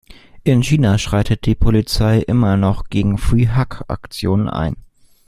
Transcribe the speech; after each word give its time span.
In 0.43 0.63
China 0.63 0.97
schreitet 0.97 1.45
die 1.45 1.53
Polizei 1.53 2.21
noch 2.25 2.25
immer 2.25 2.83
gegen 2.89 3.19
"Free 3.19 3.49
Hug"-Aktionen 3.55 4.49
ein. 4.49 4.75